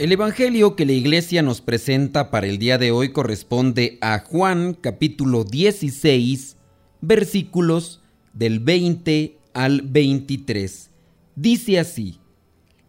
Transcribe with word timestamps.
El 0.00 0.12
Evangelio 0.12 0.76
que 0.76 0.86
la 0.86 0.92
iglesia 0.92 1.42
nos 1.42 1.60
presenta 1.60 2.30
para 2.30 2.46
el 2.46 2.56
día 2.56 2.78
de 2.78 2.90
hoy 2.90 3.12
corresponde 3.12 3.98
a 4.00 4.20
Juan 4.20 4.72
capítulo 4.72 5.44
16 5.44 6.56
versículos 7.02 8.00
del 8.32 8.60
20 8.60 9.36
al 9.52 9.82
23. 9.82 10.88
Dice 11.36 11.78
así, 11.78 12.18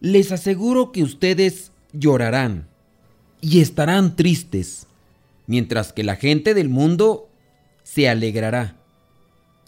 les 0.00 0.32
aseguro 0.32 0.90
que 0.90 1.02
ustedes 1.02 1.72
llorarán 1.92 2.66
y 3.42 3.60
estarán 3.60 4.16
tristes, 4.16 4.86
mientras 5.46 5.92
que 5.92 6.04
la 6.04 6.16
gente 6.16 6.54
del 6.54 6.70
mundo 6.70 7.28
se 7.82 8.08
alegrará. 8.08 8.80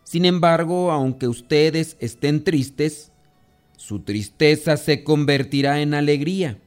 Sin 0.03 0.25
embargo, 0.25 0.91
aunque 0.92 1.29
ustedes 1.29 1.98
estén 2.01 2.42
tristes, 2.42 3.12
su 3.77 3.98
tristeza 3.98 4.79
se 4.79 5.05
convertirá 5.05 5.83
en 5.83 5.92
alegría 5.92 6.59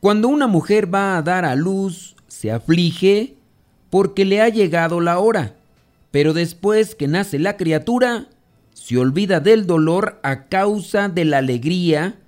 cuando 0.00 0.28
una 0.28 0.46
mujer 0.46 0.92
va 0.92 1.18
a 1.18 1.22
dar 1.22 1.44
a 1.44 1.54
luz, 1.54 2.16
se 2.26 2.50
aflige 2.50 3.34
porque 3.90 4.24
le 4.24 4.40
ha 4.40 4.48
llegado 4.48 5.00
la 5.00 5.18
hora, 5.18 5.56
pero 6.10 6.32
después 6.32 6.94
que 6.94 7.06
nace 7.06 7.38
la 7.38 7.58
criatura, 7.58 8.28
se 8.72 8.96
olvida 8.96 9.40
del 9.40 9.66
dolor 9.66 10.18
a 10.22 10.46
causa 10.46 11.08
de 11.10 11.26
la 11.26 11.38
alegría 11.38 12.18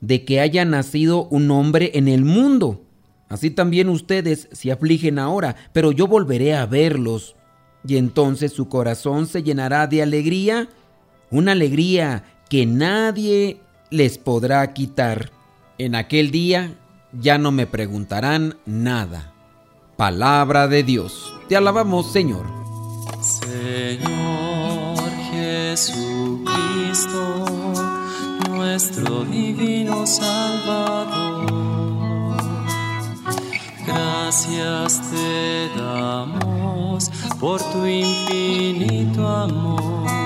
de 0.00 0.24
que 0.24 0.40
haya 0.40 0.64
nacido 0.64 1.28
un 1.28 1.50
hombre 1.52 1.92
en 1.94 2.08
el 2.08 2.24
mundo. 2.24 2.82
Así 3.28 3.50
también 3.50 3.88
ustedes 3.88 4.48
se 4.50 4.72
afligen 4.72 5.18
ahora, 5.20 5.54
pero 5.72 5.92
yo 5.92 6.08
volveré 6.08 6.54
a 6.54 6.66
verlos. 6.66 7.36
Y 7.86 7.98
entonces 7.98 8.52
su 8.52 8.68
corazón 8.68 9.26
se 9.26 9.44
llenará 9.44 9.86
de 9.86 10.02
alegría, 10.02 10.68
una 11.30 11.52
alegría 11.52 12.24
que 12.48 12.66
nadie 12.66 13.60
les 13.90 14.18
podrá 14.18 14.72
quitar. 14.72 15.30
En 15.78 15.94
aquel 15.94 16.30
día 16.30 16.74
ya 17.20 17.38
no 17.38 17.52
me 17.52 17.66
preguntarán 17.66 18.56
nada. 18.66 19.32
Palabra 19.96 20.68
de 20.68 20.82
Dios. 20.82 21.34
Te 21.48 21.56
alabamos, 21.56 22.12
Señor. 22.12 22.44
Señor 23.20 24.98
Jesucristo, 25.30 26.44
nuestro 28.50 29.24
divino 29.24 30.06
Salvador. 30.06 31.46
Gracias 33.86 35.00
te 35.10 35.70
damos 35.78 37.10
por 37.40 37.62
tu 37.72 37.86
infinito 37.86 39.26
amor. 39.26 40.25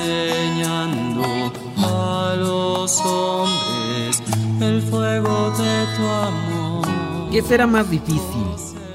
enseñando 0.00 1.52
a 1.76 2.34
los 2.38 3.00
hombres 3.00 4.22
el 4.60 4.82
fuego 4.82 5.50
de 5.50 5.96
tu 5.96 6.02
amor. 6.02 7.30
¿Qué 7.30 7.42
será 7.42 7.66
más 7.66 7.90
difícil? 7.90 8.20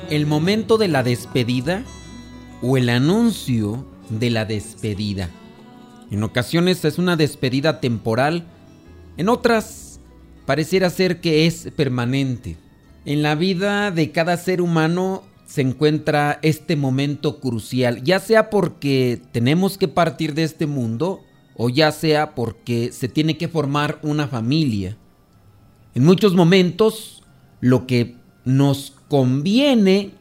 ¿El 0.09 0.25
momento 0.25 0.77
de 0.77 0.88
la 0.88 1.03
despedida 1.03 1.83
o 2.61 2.77
el 2.77 2.89
anuncio 2.89 3.85
de 4.09 4.29
la 4.29 4.45
despedida? 4.45 5.29
En 6.11 6.23
ocasiones 6.23 6.85
es 6.85 6.97
una 6.97 7.16
despedida 7.16 7.79
temporal, 7.79 8.45
en 9.17 9.29
otras 9.29 9.99
pareciera 10.45 10.89
ser 10.89 11.22
que 11.22 11.47
es 11.47 11.69
permanente. 11.75 12.57
En 13.05 13.22
la 13.22 13.35
vida 13.35 13.91
de 13.91 14.11
cada 14.11 14.37
ser 14.37 14.61
humano 14.61 15.23
se 15.45 15.61
encuentra 15.61 16.39
este 16.41 16.75
momento 16.75 17.39
crucial, 17.39 18.03
ya 18.03 18.19
sea 18.19 18.50
porque 18.50 19.22
tenemos 19.31 19.78
que 19.78 19.88
partir 19.88 20.33
de 20.33 20.44
este 20.44 20.66
mundo 20.66 21.23
o 21.56 21.69
ya 21.69 21.91
sea 21.91 22.35
porque 22.35 22.91
se 22.91 23.07
tiene 23.07 23.38
que 23.38 23.47
formar 23.47 24.00
una 24.01 24.28
familia. 24.28 24.97
En 25.94 26.03
muchos 26.03 26.34
momentos 26.34 27.23
lo 27.61 27.88
que 27.88 28.16
nos 28.44 28.94
conviene 29.07 30.11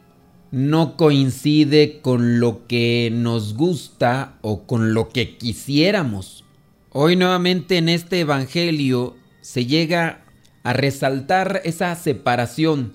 no 0.51 0.95
coincide 0.95 1.99
con 2.01 2.39
lo 2.39 2.65
que 2.67 3.09
nos 3.11 3.55
gusta 3.55 4.37
o 4.41 4.63
con 4.63 4.93
lo 4.93 5.09
que 5.09 5.37
quisiéramos. 5.37 6.45
Hoy 6.91 7.17
nuevamente 7.17 7.77
en 7.77 7.89
este 7.89 8.21
Evangelio 8.21 9.17
se 9.41 9.65
llega 9.65 10.23
a 10.63 10.71
resaltar 10.71 11.61
esa 11.65 11.93
separación 11.95 12.93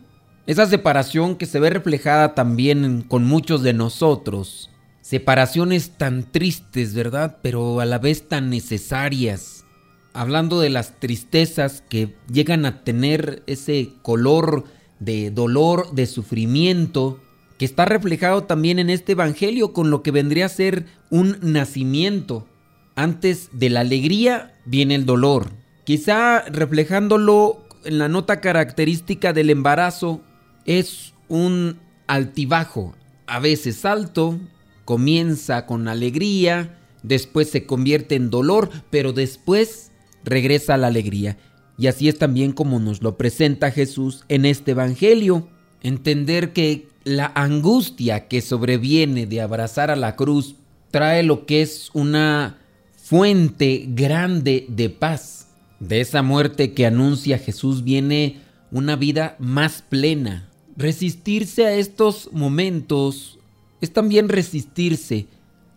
esa 0.50 0.66
separación 0.66 1.37
que 1.37 1.47
se 1.47 1.61
ve 1.61 1.71
reflejada 1.71 2.34
también 2.34 3.03
con 3.03 3.25
muchos 3.25 3.62
de 3.62 3.72
nosotros. 3.72 4.69
Separaciones 5.00 5.91
tan 5.91 6.25
tristes, 6.25 6.93
¿verdad? 6.93 7.38
Pero 7.41 7.78
a 7.78 7.84
la 7.84 7.99
vez 7.99 8.27
tan 8.27 8.50
necesarias. 8.50 9.65
Hablando 10.12 10.61
de 10.61 10.71
las 10.71 10.99
tristezas 10.99 11.84
que 11.88 12.16
llegan 12.28 12.66
a 12.66 12.83
tener 12.83 13.44
ese 13.47 13.93
color 14.03 14.65
de 14.99 15.31
dolor, 15.31 15.94
de 15.94 16.06
sufrimiento, 16.06 17.21
que 17.56 17.65
está 17.65 17.84
reflejado 17.84 18.43
también 18.43 18.81
en 18.81 18.91
este 18.91 19.12
Evangelio 19.12 19.72
con 19.72 19.93
lo 19.93 20.03
que 20.03 20.11
vendría 20.11 20.47
a 20.47 20.49
ser 20.49 20.87
un 21.11 21.38
nacimiento. 21.43 22.49
Antes 22.97 23.50
de 23.53 23.71
la 23.71 23.82
alegría 23.82 24.59
viene 24.65 24.97
el 24.97 25.06
dolor. 25.06 25.53
Quizá 25.84 26.41
reflejándolo 26.41 27.65
en 27.84 28.00
la 28.00 28.09
nota 28.09 28.41
característica 28.41 29.32
del 29.32 29.50
embarazo 29.50 30.22
es 30.65 31.15
un 31.28 31.78
altibajo, 32.06 32.94
a 33.26 33.38
veces 33.38 33.84
alto, 33.84 34.38
comienza 34.84 35.66
con 35.66 35.88
alegría, 35.88 36.76
después 37.03 37.48
se 37.48 37.66
convierte 37.66 38.16
en 38.16 38.31
dolor, 38.31 38.70
pero 38.91 39.12
después 39.12 39.93
regresa 40.25 40.75
a 40.75 40.78
la 40.78 40.88
alegría. 40.88 41.38
Y 41.78 41.87
así 41.87 42.09
es 42.09 42.19
también 42.19 42.53
como 42.53 42.78
nos 42.78 43.00
lo 43.00 43.16
presenta 43.16 43.70
Jesús 43.70 44.25
en 44.28 44.44
este 44.44 44.72
Evangelio. 44.72 45.49
Entender 45.82 46.53
que 46.53 46.88
la 47.04 47.32
angustia 47.34 48.28
que 48.28 48.43
sobreviene 48.43 49.26
de 49.26 49.41
abrazar 49.41 49.91
a 49.91 49.97
la 49.97 50.15
cruz 50.16 50.56
trae 50.91 51.22
lo 51.22 51.47
que 51.47 51.62
es 51.62 51.91
una 51.94 52.59
fuente 52.97 53.87
grande 53.88 54.66
de 54.69 54.91
paz. 54.91 55.49
De 55.78 56.03
esa 56.03 56.22
muerte 56.22 56.75
que 56.75 56.84
anuncia 56.84 57.38
Jesús 57.38 57.82
viene 57.82 58.40
una 58.70 58.96
vida 58.96 59.37
más 59.38 59.82
plena, 59.82 60.50
Resistirse 60.81 61.67
a 61.67 61.75
estos 61.75 62.31
momentos 62.32 63.38
es 63.82 63.93
también 63.93 64.31
resistirse 64.31 65.27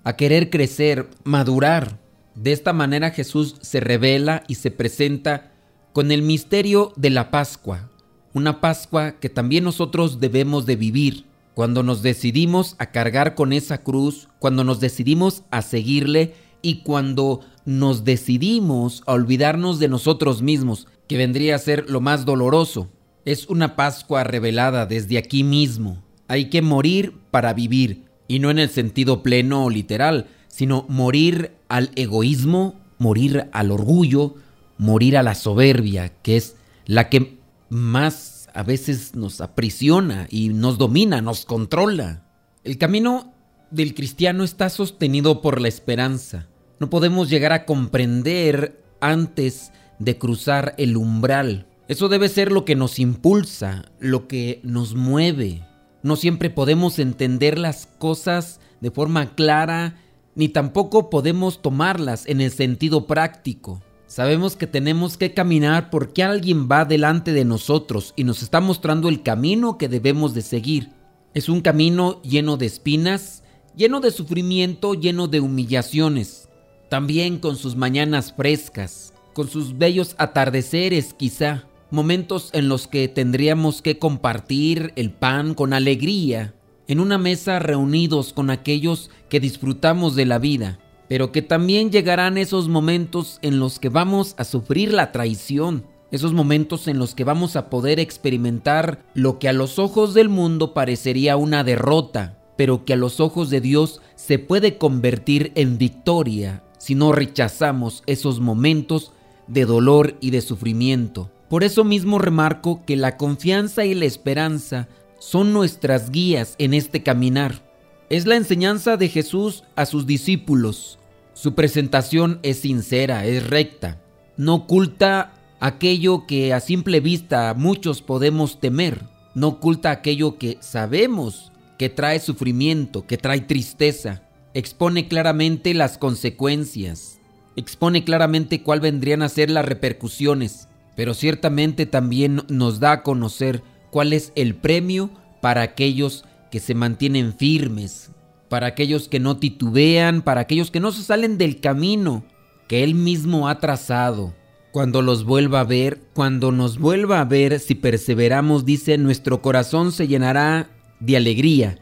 a 0.05 0.15
querer 0.15 0.49
crecer, 0.49 1.09
madurar. 1.25 1.99
De 2.35 2.53
esta 2.53 2.71
manera 2.71 3.11
Jesús 3.11 3.57
se 3.59 3.81
revela 3.81 4.45
y 4.47 4.55
se 4.55 4.71
presenta 4.71 5.51
con 5.91 6.13
el 6.13 6.21
misterio 6.21 6.93
de 6.95 7.09
la 7.09 7.31
Pascua, 7.31 7.91
una 8.33 8.61
Pascua 8.61 9.19
que 9.19 9.27
también 9.27 9.65
nosotros 9.65 10.21
debemos 10.21 10.65
de 10.65 10.77
vivir. 10.77 11.25
Cuando 11.53 11.83
nos 11.83 12.01
decidimos 12.01 12.77
a 12.79 12.91
cargar 12.91 13.35
con 13.35 13.51
esa 13.51 13.79
cruz, 13.79 14.29
cuando 14.39 14.63
nos 14.63 14.79
decidimos 14.79 15.43
a 15.51 15.63
seguirle 15.63 16.33
y 16.61 16.75
cuando 16.75 17.41
nos 17.65 18.05
decidimos 18.05 19.03
a 19.05 19.11
olvidarnos 19.11 19.79
de 19.79 19.89
nosotros 19.89 20.41
mismos, 20.41 20.87
que 21.09 21.17
vendría 21.17 21.57
a 21.57 21.59
ser 21.59 21.89
lo 21.89 21.99
más 21.99 22.23
doloroso. 22.23 22.87
Es 23.25 23.47
una 23.47 23.75
Pascua 23.75 24.23
revelada 24.23 24.85
desde 24.85 25.17
aquí 25.17 25.43
mismo. 25.43 26.03
Hay 26.27 26.49
que 26.49 26.61
morir 26.61 27.13
para 27.31 27.53
vivir, 27.53 28.05
y 28.27 28.39
no 28.39 28.51
en 28.51 28.59
el 28.59 28.69
sentido 28.69 29.23
pleno 29.23 29.65
o 29.65 29.69
literal, 29.69 30.27
sino 30.47 30.85
morir 30.89 31.51
al 31.69 31.91
egoísmo, 31.95 32.81
morir 32.97 33.49
al 33.53 33.71
orgullo, 33.71 34.35
morir 34.77 35.17
a 35.17 35.23
la 35.23 35.35
soberbia, 35.35 36.09
que 36.21 36.35
es 36.35 36.55
la 36.85 37.09
que 37.09 37.37
más 37.69 38.49
a 38.53 38.63
veces 38.63 39.15
nos 39.15 39.41
aprisiona 39.41 40.27
y 40.29 40.49
nos 40.49 40.77
domina, 40.77 41.21
nos 41.21 41.45
controla. 41.45 42.23
El 42.63 42.77
camino 42.77 43.33
del 43.71 43.95
cristiano 43.95 44.43
está 44.43 44.69
sostenido 44.69 45.41
por 45.41 45.61
la 45.61 45.69
esperanza. 45.69 46.47
No 46.79 46.89
podemos 46.89 47.29
llegar 47.29 47.53
a 47.53 47.65
comprender 47.65 48.83
antes 48.99 49.71
de 49.99 50.17
cruzar 50.17 50.75
el 50.77 50.97
umbral. 50.97 51.67
Eso 51.87 52.07
debe 52.07 52.29
ser 52.29 52.51
lo 52.51 52.63
que 52.63 52.75
nos 52.75 52.97
impulsa, 52.97 53.85
lo 53.99 54.27
que 54.27 54.61
nos 54.63 54.95
mueve. 54.95 55.67
No 56.01 56.15
siempre 56.15 56.49
podemos 56.49 56.97
entender 56.97 57.59
las 57.59 57.87
cosas 57.97 58.61
de 58.79 58.89
forma 58.89 59.35
clara, 59.35 59.97
ni 60.35 60.49
tampoco 60.49 61.09
podemos 61.09 61.61
tomarlas 61.61 62.25
en 62.25 62.39
el 62.39 62.51
sentido 62.51 63.05
práctico. 63.05 63.81
Sabemos 64.07 64.55
que 64.55 64.67
tenemos 64.67 65.17
que 65.17 65.33
caminar 65.33 65.89
porque 65.89 66.23
alguien 66.23 66.69
va 66.71 66.85
delante 66.85 67.33
de 67.33 67.45
nosotros 67.45 68.13
y 68.15 68.23
nos 68.23 68.43
está 68.43 68.61
mostrando 68.61 69.09
el 69.09 69.23
camino 69.23 69.77
que 69.77 69.89
debemos 69.89 70.33
de 70.33 70.41
seguir. 70.41 70.91
Es 71.33 71.49
un 71.49 71.61
camino 71.61 72.21
lleno 72.21 72.55
de 72.57 72.67
espinas, 72.67 73.43
lleno 73.75 73.99
de 73.99 74.11
sufrimiento, 74.11 74.93
lleno 74.93 75.27
de 75.27 75.39
humillaciones, 75.39 76.47
también 76.89 77.39
con 77.39 77.57
sus 77.57 77.75
mañanas 77.75 78.33
frescas, 78.33 79.13
con 79.33 79.47
sus 79.47 79.77
bellos 79.77 80.15
atardeceres 80.19 81.13
quizá, 81.13 81.65
momentos 81.93 82.49
en 82.51 82.67
los 82.67 82.87
que 82.87 83.07
tendríamos 83.07 83.81
que 83.81 83.99
compartir 83.99 84.91
el 84.97 85.11
pan 85.11 85.53
con 85.53 85.71
alegría, 85.71 86.53
en 86.87 86.99
una 86.99 87.17
mesa 87.17 87.59
reunidos 87.59 88.33
con 88.33 88.49
aquellos 88.49 89.09
que 89.29 89.39
disfrutamos 89.39 90.15
de 90.15 90.25
la 90.25 90.39
vida 90.39 90.79
pero 91.07 91.31
que 91.31 91.41
también 91.41 91.91
llegarán 91.91 92.37
esos 92.37 92.69
momentos 92.69 93.39
en 93.41 93.59
los 93.59 93.79
que 93.79 93.89
vamos 93.89 94.35
a 94.37 94.43
sufrir 94.43 94.93
la 94.93 95.11
traición, 95.11 95.85
esos 96.11 96.33
momentos 96.33 96.87
en 96.87 96.97
los 96.97 97.15
que 97.15 97.23
vamos 97.23 97.55
a 97.55 97.69
poder 97.69 97.99
experimentar 97.99 99.03
lo 99.13 99.39
que 99.39 99.49
a 99.49 99.53
los 99.53 99.79
ojos 99.79 100.13
del 100.13 100.29
mundo 100.29 100.73
parecería 100.73 101.37
una 101.37 101.63
derrota, 101.63 102.39
pero 102.57 102.85
que 102.85 102.93
a 102.93 102.97
los 102.97 103.19
ojos 103.19 103.49
de 103.49 103.61
Dios 103.61 104.01
se 104.15 104.39
puede 104.39 104.77
convertir 104.77 105.51
en 105.55 105.77
victoria 105.77 106.63
si 106.77 106.95
no 106.95 107.11
rechazamos 107.11 108.03
esos 108.05 108.39
momentos 108.39 109.11
de 109.47 109.65
dolor 109.65 110.17
y 110.19 110.31
de 110.31 110.41
sufrimiento. 110.41 111.32
Por 111.53 111.63
eso 111.63 111.83
mismo 111.83 112.17
remarco 112.17 112.83
que 112.83 112.95
la 112.95 113.15
confianza 113.15 113.85
y 113.85 113.93
la 113.93 114.05
esperanza 114.05 114.87
son 115.19 115.53
nuestras 115.53 116.09
guías 116.09 116.55
en 116.57 116.73
este 116.73 117.03
caminar. 117.03 117.61
Es 118.09 118.25
la 118.25 118.37
enseñanza 118.37 118.97
de 118.97 119.07
Jesús 119.07 119.63
a 119.75 119.85
sus 119.85 120.07
discípulos. 120.07 120.97
Su 121.35 121.53
presentación 121.53 122.39
es 122.41 122.61
sincera, 122.61 123.27
es 123.27 123.47
recta, 123.51 124.01
no 124.35 124.55
oculta 124.55 125.33
aquello 125.59 126.25
que 126.25 126.53
a 126.53 126.59
simple 126.59 127.01
vista 127.01 127.53
muchos 127.55 128.01
podemos 128.01 128.59
temer, 128.59 129.03
no 129.35 129.49
oculta 129.49 129.91
aquello 129.91 130.39
que 130.39 130.57
sabemos 130.59 131.51
que 131.77 131.87
trae 131.87 132.19
sufrimiento, 132.19 133.05
que 133.05 133.19
trae 133.19 133.41
tristeza, 133.41 134.23
expone 134.55 135.07
claramente 135.07 135.75
las 135.75 135.99
consecuencias, 135.99 137.19
expone 137.55 138.03
claramente 138.03 138.63
cuál 138.63 138.79
vendrían 138.79 139.21
a 139.21 139.29
ser 139.29 139.51
las 139.51 139.65
repercusiones, 139.65 140.67
pero 140.95 141.13
ciertamente 141.13 141.85
también 141.85 142.43
nos 142.49 142.79
da 142.79 142.91
a 142.91 143.03
conocer 143.03 143.63
cuál 143.89 144.13
es 144.13 144.31
el 144.35 144.55
premio 144.55 145.09
para 145.41 145.61
aquellos 145.61 146.25
que 146.51 146.59
se 146.59 146.75
mantienen 146.75 147.33
firmes, 147.33 148.11
para 148.49 148.67
aquellos 148.67 149.07
que 149.07 149.19
no 149.19 149.37
titubean, 149.37 150.21
para 150.21 150.41
aquellos 150.41 150.71
que 150.71 150.79
no 150.79 150.91
se 150.91 151.03
salen 151.03 151.37
del 151.37 151.59
camino 151.59 152.23
que 152.67 152.83
Él 152.83 152.95
mismo 152.95 153.49
ha 153.49 153.59
trazado. 153.59 154.33
Cuando 154.71 155.01
los 155.01 155.23
vuelva 155.23 155.59
a 155.59 155.65
ver, 155.65 156.01
cuando 156.13 156.51
nos 156.51 156.79
vuelva 156.79 157.21
a 157.21 157.25
ver, 157.25 157.59
si 157.59 157.75
perseveramos, 157.75 158.65
dice, 158.65 158.97
nuestro 158.97 159.41
corazón 159.41 159.91
se 159.91 160.07
llenará 160.07 160.69
de 160.99 161.17
alegría, 161.17 161.77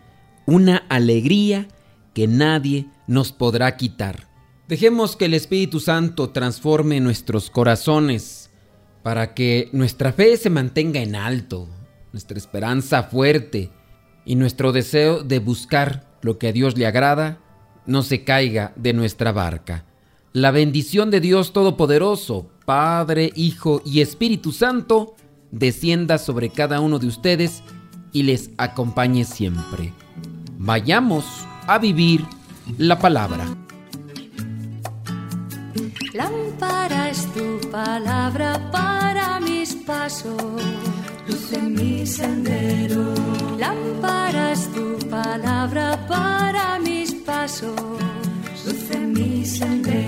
una 0.45 0.77
alegría 0.89 1.67
que 2.13 2.27
nadie 2.27 2.87
nos 3.07 3.31
podrá 3.31 3.77
quitar. 3.77 4.27
Dejemos 4.67 5.15
que 5.15 5.25
el 5.25 5.33
Espíritu 5.33 5.79
Santo 5.79 6.29
transforme 6.29 6.99
nuestros 6.99 7.49
corazones 7.49 8.40
para 9.03 9.33
que 9.33 9.69
nuestra 9.71 10.13
fe 10.13 10.37
se 10.37 10.49
mantenga 10.49 10.99
en 11.01 11.15
alto, 11.15 11.67
nuestra 12.11 12.37
esperanza 12.37 13.03
fuerte 13.03 13.71
y 14.25 14.35
nuestro 14.35 14.71
deseo 14.71 15.23
de 15.23 15.39
buscar 15.39 16.07
lo 16.21 16.37
que 16.37 16.49
a 16.49 16.51
Dios 16.51 16.77
le 16.77 16.85
agrada, 16.85 17.39
no 17.85 18.03
se 18.03 18.23
caiga 18.23 18.73
de 18.75 18.93
nuestra 18.93 19.31
barca. 19.31 19.85
La 20.33 20.51
bendición 20.51 21.11
de 21.11 21.19
Dios 21.19 21.51
Todopoderoso, 21.51 22.49
Padre, 22.65 23.31
Hijo 23.35 23.81
y 23.85 24.01
Espíritu 24.01 24.51
Santo, 24.51 25.15
descienda 25.51 26.17
sobre 26.17 26.49
cada 26.49 26.79
uno 26.79 26.99
de 26.99 27.07
ustedes 27.07 27.63
y 28.13 28.23
les 28.23 28.51
acompañe 28.57 29.25
siempre. 29.25 29.93
Vayamos 30.57 31.25
a 31.67 31.79
vivir 31.79 32.23
la 32.77 32.99
palabra. 32.99 33.45
Lámpara 36.13 37.09
es 37.09 37.25
tu 37.33 37.59
palabra 37.69 38.59
para 38.71 39.39
mis 39.39 39.73
pasos, 39.73 40.61
luz 41.27 41.53
en 41.53 41.73
mi 41.73 42.05
sendero. 42.05 43.13
Lámpara 43.57 44.51
es 44.51 44.67
tu 44.73 44.97
palabra 45.09 45.97
para 46.07 46.79
mis 46.79 47.13
pasos, 47.13 47.75
luz 48.65 48.91
en 48.91 49.13
mi 49.13 49.45
sendero. 49.45 50.00